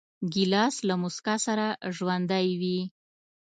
ګیلاس 0.33 0.75
له 0.87 0.95
موسکا 1.01 1.35
سره 1.45 1.65
ژوندی 1.95 2.47
وي. 2.61 2.79